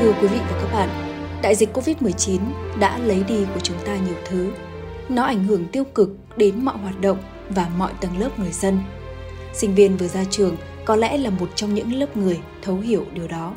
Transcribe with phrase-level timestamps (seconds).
[0.00, 0.88] Thưa quý vị và các bạn,
[1.42, 2.38] đại dịch Covid-19
[2.78, 4.52] đã lấy đi của chúng ta nhiều thứ.
[5.08, 7.18] Nó ảnh hưởng tiêu cực đến mọi hoạt động
[7.48, 8.78] và mọi tầng lớp người dân.
[9.52, 13.06] Sinh viên vừa ra trường có lẽ là một trong những lớp người thấu hiểu
[13.14, 13.54] điều đó.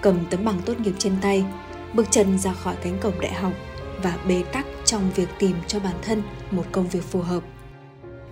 [0.00, 1.44] Cầm tấm bằng tốt nghiệp trên tay,
[1.94, 3.52] bước chân ra khỏi cánh cổng đại học
[4.02, 7.42] và bế tắc trong việc tìm cho bản thân một công việc phù hợp.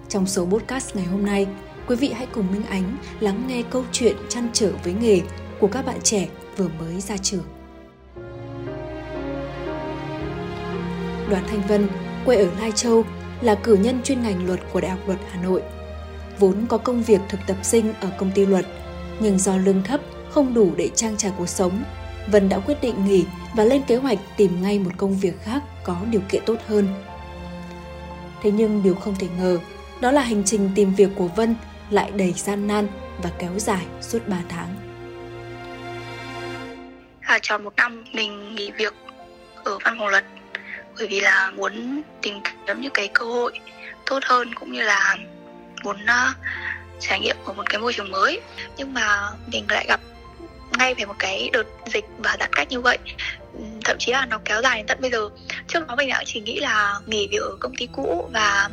[0.08, 1.46] Trong số podcast ngày hôm nay,
[1.86, 5.20] quý vị hãy cùng Minh Ánh lắng nghe câu chuyện chăn trở với nghề
[5.60, 7.44] của các bạn trẻ vừa mới ra trường.
[11.30, 11.88] Đoàn Thanh Vân,
[12.24, 13.04] quê ở Lai Châu,
[13.40, 15.62] là cử nhân chuyên ngành luật của Đại học Luật Hà Nội.
[16.38, 18.66] Vốn có công việc thực tập sinh ở công ty luật,
[19.20, 21.82] nhưng do lương thấp không đủ để trang trải cuộc sống,
[22.26, 25.62] Vân đã quyết định nghỉ và lên kế hoạch tìm ngay một công việc khác
[25.84, 26.88] có điều kiện tốt hơn.
[28.42, 29.58] Thế nhưng điều không thể ngờ,
[30.00, 31.54] đó là hành trình tìm việc của Vân
[31.90, 32.88] lại đầy gian nan
[33.22, 34.87] và kéo dài suốt 3 tháng
[37.28, 38.94] là tròn một năm mình nghỉ việc
[39.64, 40.24] ở văn phòng luật.
[40.98, 43.52] Bởi vì là muốn tìm kiếm những cái cơ hội
[44.06, 45.16] tốt hơn cũng như là
[45.84, 46.36] muốn uh,
[47.00, 48.40] trải nghiệm ở một cái môi trường mới.
[48.76, 50.00] Nhưng mà mình lại gặp
[50.78, 52.98] ngay về một cái đợt dịch và giãn cách như vậy.
[53.84, 55.28] Thậm chí là nó kéo dài đến tận bây giờ.
[55.68, 58.68] Trước đó mình đã chỉ nghĩ là nghỉ việc ở công ty cũ và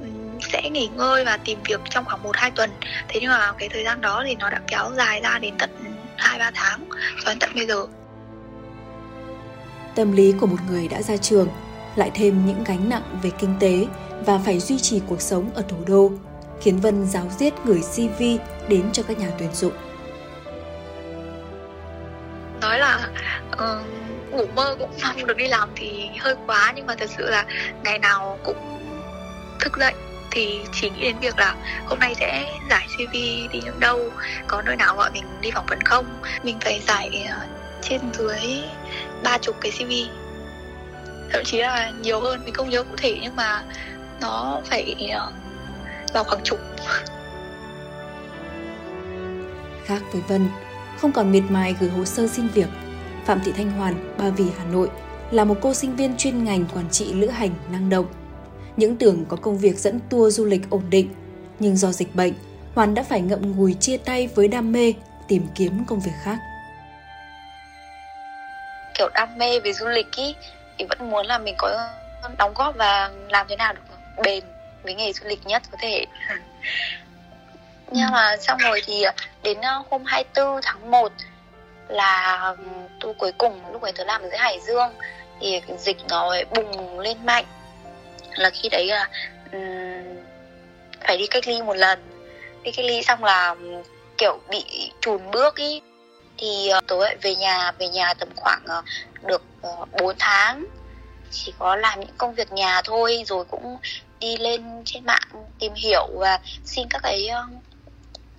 [0.00, 0.06] ừ,
[0.52, 2.70] sẽ nghỉ ngơi và tìm việc trong khoảng 1 2 tuần.
[3.08, 5.93] Thế nhưng mà cái thời gian đó thì nó đã kéo dài ra đến tận
[6.16, 6.88] 2 3 tháng
[7.24, 7.86] cho đến tận bây giờ.
[9.94, 11.48] Tâm lý của một người đã ra trường
[11.96, 13.86] lại thêm những gánh nặng về kinh tế
[14.26, 16.12] và phải duy trì cuộc sống ở thủ đô,
[16.60, 18.22] khiến Vân giáo diết gửi CV
[18.68, 19.72] đến cho các nhà tuyển dụng.
[22.60, 23.08] Nói là
[23.52, 23.86] uh,
[24.30, 27.44] ngủ mơ cũng mong được đi làm thì hơi quá nhưng mà thật sự là
[27.84, 28.56] ngày nào cũng
[29.60, 29.94] thức dậy
[30.34, 31.54] thì chỉ nghĩ đến việc là
[31.86, 33.12] hôm nay sẽ giải CV
[33.52, 34.10] đi những đâu
[34.46, 36.06] có nơi nào gọi mình đi phỏng vấn không?
[36.42, 37.46] Mình phải giải ờ,
[37.82, 38.62] trên dưới
[39.22, 39.92] ba chục cái CV
[41.34, 43.62] thậm chí là nhiều hơn mình không nhớ cụ thể nhưng mà
[44.20, 45.32] nó phải ờ,
[46.12, 46.58] vào khoảng chục.
[49.84, 50.48] Khác với Vân
[51.00, 52.68] không còn miệt mài gửi hồ sơ xin việc
[53.26, 54.88] Phạm Thị Thanh Hoàn, Ba Vì, Hà Nội
[55.30, 58.06] là một cô sinh viên chuyên ngành quản trị lữ hành năng động
[58.76, 61.14] những tưởng có công việc dẫn tour du lịch ổn định,
[61.58, 62.32] nhưng do dịch bệnh,
[62.74, 64.92] Hoàn đã phải ngậm ngùi chia tay với đam mê,
[65.28, 66.38] tìm kiếm công việc khác.
[68.98, 70.34] Kiểu đam mê về du lịch ý,
[70.78, 71.88] thì vẫn muốn là mình có
[72.38, 73.80] đóng góp và làm thế nào được
[74.24, 74.44] bền
[74.82, 76.06] với nghề du lịch nhất có thể.
[77.90, 79.04] Nhưng mà xong rồi thì
[79.42, 81.12] đến ờ, hôm 24 tháng 1
[81.88, 82.64] là ừ,
[83.00, 84.92] tôi cuối cùng lúc ấy tôi làm ở dưới Hải Dương
[85.40, 87.44] thì dịch nó bùng lên mạnh
[88.36, 89.08] là khi đấy là
[89.52, 90.24] um,
[91.00, 91.98] phải đi cách ly một lần.
[92.62, 93.54] Đi cách ly xong là
[94.18, 95.82] kiểu bị chùn bước ý.
[96.38, 98.84] Thì uh, tối về nhà về nhà tầm khoảng uh,
[99.26, 100.64] được ờ, uh, 4 tháng.
[101.30, 103.78] Chỉ có làm những công việc nhà thôi rồi cũng
[104.20, 107.62] đi lên trên mạng tìm hiểu và xin các cái uh,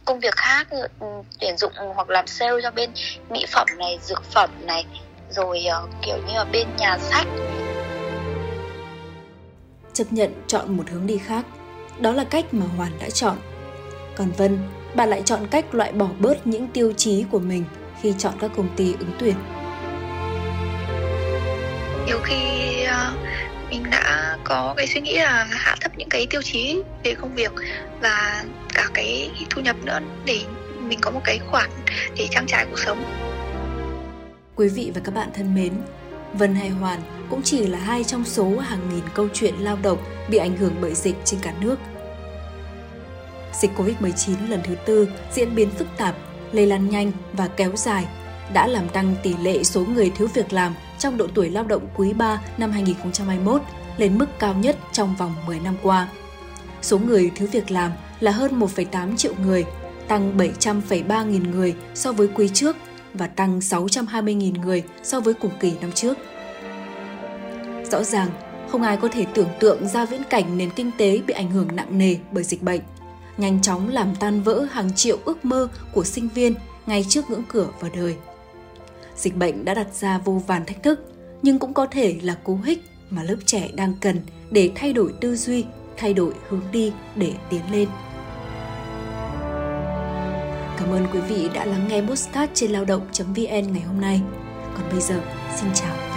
[0.06, 0.68] công việc khác
[1.40, 2.92] tuyển dụng hoặc làm sale cho bên
[3.30, 4.86] mỹ phẩm này dược phẩm này.
[5.30, 7.28] Rồi uh, kiểu như là bên nhà sách
[9.96, 11.46] chấp nhận chọn một hướng đi khác.
[12.00, 13.38] Đó là cách mà Hoàn đã chọn.
[14.18, 14.60] Còn Vân,
[14.96, 17.64] bà lại chọn cách loại bỏ bớt những tiêu chí của mình
[18.02, 19.36] khi chọn các công ty ứng tuyển.
[22.08, 22.36] Nhiều khi
[22.84, 23.18] uh,
[23.70, 27.36] mình đã có cái suy nghĩ là hạ thấp những cái tiêu chí về công
[27.36, 27.52] việc
[28.02, 30.40] và cả cái thu nhập nữa để
[30.80, 31.70] mình có một cái khoản
[32.18, 33.04] để trang trải cuộc sống.
[34.56, 35.74] Quý vị và các bạn thân mến,
[36.34, 39.98] Vân hay Hoàn cũng chỉ là hai trong số hàng nghìn câu chuyện lao động
[40.30, 41.80] bị ảnh hưởng bởi dịch trên cả nước.
[43.62, 46.16] Dịch Covid-19 lần thứ tư diễn biến phức tạp,
[46.52, 48.06] lây lan nhanh và kéo dài
[48.54, 51.88] đã làm tăng tỷ lệ số người thiếu việc làm trong độ tuổi lao động
[51.96, 53.62] quý 3 năm 2021
[53.98, 56.08] lên mức cao nhất trong vòng 10 năm qua.
[56.82, 59.66] Số người thiếu việc làm là hơn 1,8 triệu người,
[60.08, 62.76] tăng 700,3 nghìn người so với quý trước
[63.18, 66.18] và tăng 620.000 người so với cùng kỳ năm trước.
[67.92, 68.30] Rõ ràng,
[68.70, 71.76] không ai có thể tưởng tượng ra viễn cảnh nền kinh tế bị ảnh hưởng
[71.76, 72.82] nặng nề bởi dịch bệnh,
[73.38, 76.54] nhanh chóng làm tan vỡ hàng triệu ước mơ của sinh viên
[76.86, 78.16] ngay trước ngưỡng cửa vào đời.
[79.16, 81.00] Dịch bệnh đã đặt ra vô vàn thách thức,
[81.42, 84.20] nhưng cũng có thể là cú hích mà lớp trẻ đang cần
[84.52, 85.66] để thay đổi tư duy,
[85.98, 87.90] thay đổi hướng đi để tiến lên.
[90.78, 94.22] Cảm ơn quý vị đã lắng nghe postcard trên lao động.vn ngày hôm nay.
[94.74, 95.22] Còn bây giờ,
[95.56, 96.15] xin chào